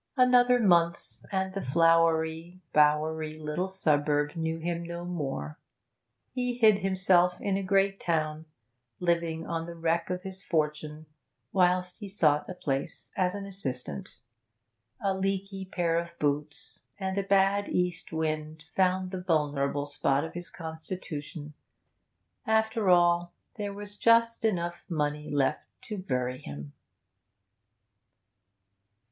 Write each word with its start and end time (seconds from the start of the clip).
Another 0.17 0.59
month 0.59 1.21
and 1.31 1.53
the 1.53 1.61
flowery, 1.61 2.59
bowery 2.73 3.37
little 3.37 3.67
suburb 3.67 4.35
knew 4.35 4.57
him 4.57 4.81
no 4.81 5.05
more. 5.05 5.59
He 6.33 6.55
hid 6.57 6.79
himself 6.79 7.39
in 7.39 7.55
a 7.55 7.61
great 7.61 7.99
town, 7.99 8.45
living 8.99 9.45
on 9.45 9.67
the 9.67 9.75
wreck 9.75 10.09
of 10.09 10.23
his 10.23 10.43
fortune 10.43 11.05
whilst 11.53 11.99
he 11.99 12.07
sought 12.09 12.49
a 12.49 12.55
place 12.55 13.11
as 13.15 13.35
an 13.35 13.45
assistant. 13.45 14.17
A 15.03 15.13
leaky 15.13 15.65
pair 15.65 15.99
of 15.99 16.17
boots 16.17 16.79
and 16.99 17.15
a 17.15 17.21
bad 17.23 17.69
east 17.69 18.11
wind 18.11 18.65
found 18.75 19.11
the 19.11 19.21
vulnerable 19.21 19.85
spot 19.85 20.23
of 20.23 20.33
his 20.33 20.49
constitution. 20.49 21.53
After 22.47 22.89
all, 22.89 23.33
there 23.55 23.71
was 23.71 23.97
just 23.97 24.43
enough 24.45 24.83
money 24.89 25.29
left 25.29 25.67
to 25.83 25.99
bury 25.99 26.39
him. 26.39 26.73